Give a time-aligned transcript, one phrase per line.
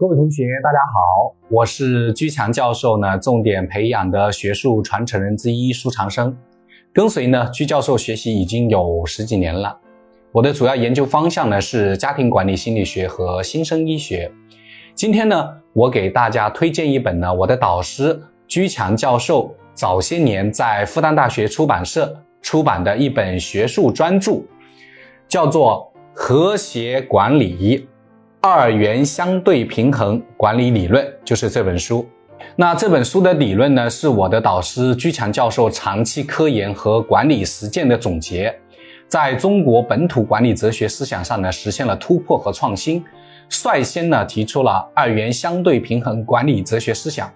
[0.00, 6.36] 各位同学，大家好，我是居强教授呢，重点培养的学术传承人之一苏长生，
[6.92, 9.76] 跟随呢居教授学习已经有十几年了。
[10.30, 14.30] 我的主要研究方向呢是家庭管理心理学和新生医学。
[14.94, 24.42] 今天呢，我给大家推荐一本呢我的导师居强教授早些年在复旦大学出版社出版的一本学术专著，
[25.26, 27.78] 叫做《和谐管理》。
[28.40, 32.08] 二元相对平衡管理理论就是这本书。
[32.54, 38.56] 那这本书的理论呢，是我的导师居强教授长期科研和管理实践的总结，
[39.08, 43.04] 在中国本土管理哲学思想上呢，实现了突破和创新，
[43.48, 47.28] 率先呢提出了二元相对平衡管理哲学思想，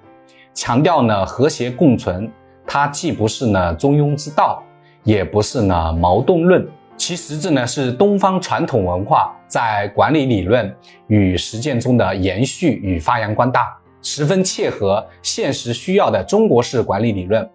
[0.55, 2.30] 强调呢和谐共存。
[2.64, 4.62] 它既不是呢中庸之道，
[5.03, 6.64] 也不是呢矛盾论。
[7.05, 10.73] 其实质呢是东方传统文化在管理理论
[11.09, 17.50] 与实践中的延续与发扬光大，十分切合现实需要的中国式管理理论，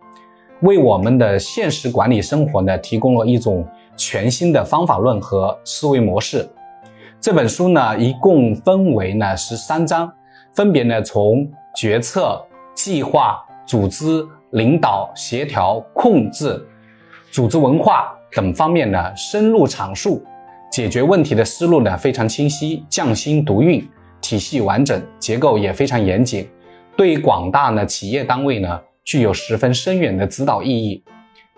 [0.64, 6.46] 为我们的现实管理生活呢提供了一种全新的方法论和思维模式。
[7.22, 10.12] 这本书呢一共分为呢十三章，
[10.52, 16.68] 分别呢从决策、计划、组织、领导、协调、控制、
[17.32, 18.14] 组织文化。
[18.32, 20.24] 等方面呢，深入阐述，
[20.72, 23.88] 解决问题的思路呢非常清晰，匠心独运，
[24.22, 26.48] 体系完整，结构也非常严谨，
[26.96, 31.04] 对广大呢企业单位呢具有十分深远的指导意义，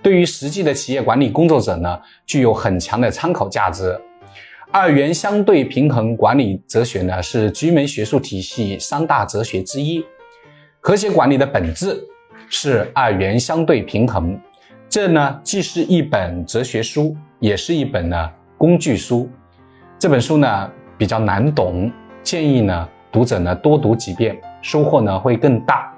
[0.02, 4.00] 对于实际的企业管理工作者呢具有很强的参考价值。
[4.72, 10.06] 二元相对平衡管理哲学呢是居门学术体系三大哲学之一，
[10.80, 12.00] 和谐管理的本质
[12.50, 14.40] 是二元相对平衡。
[14.90, 19.30] 这呢，既是一本哲学书，也是一本呢工具书。
[20.00, 21.92] 这本书呢比较难懂，
[22.24, 25.94] 建议呢读者呢多读几遍，收获呢会更大。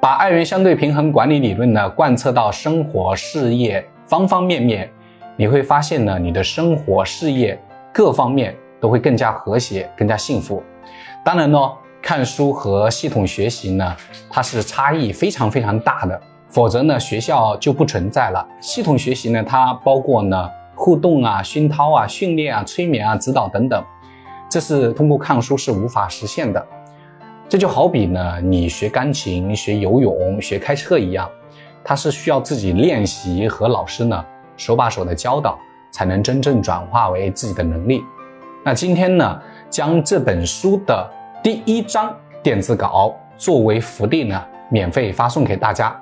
[0.00, 4.90] 把二元相对平衡管理理论呢贯彻到生活、事业方方面面，
[5.36, 7.62] 你会发现呢你的生活、事业
[7.92, 10.62] 各方面都会更加和谐、更加幸福。
[11.22, 11.58] 当然呢，
[12.00, 13.94] 看书和系统学习呢，
[14.30, 16.18] 它是差异非常非常大的。
[16.50, 18.44] 否则呢，学校就不存在了。
[18.60, 23.82] 系统学习呢，它包括呢互动啊、熏陶啊、训练啊、催眠啊、指导等等，
[24.48, 26.66] 这是通过看书是无法实现的。
[27.48, 31.30] 这就好比呢，你学钢琴、学游泳、学开车一样，
[31.84, 34.24] 它是需要自己练习和老师呢
[34.56, 35.58] 手把手的教导，
[35.92, 38.02] 才能真正转化为自己的能力。
[38.64, 41.08] 那今天呢，将这本书的
[41.42, 45.96] 第一章电子稿作为福利呢，免费发送给大家。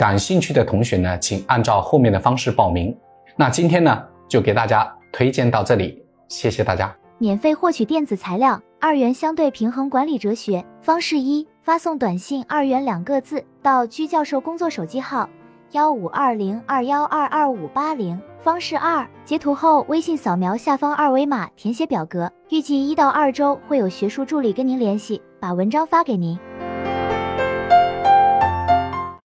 [0.00, 2.96] 感兴趣的同学呢，请按照后面的方式报名。
[3.36, 6.90] 那今天呢，就给大家推荐到这里，谢谢大家。
[7.18, 15.28] 免费获取电子材料《二元相对平衡管理哲学》方式一：发送短信“二元”两个字到居教授工作手机号
[15.72, 18.18] 幺五二零二幺二二五八零。
[18.38, 22.32] 方式二：截图后微信扫描下方二维码，填写表格。
[22.48, 26.38] 预计一到二周会有学术助理跟您联系，把文章发给您。